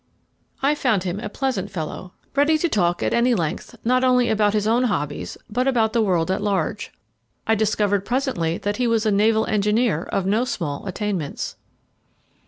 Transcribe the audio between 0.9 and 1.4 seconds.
him a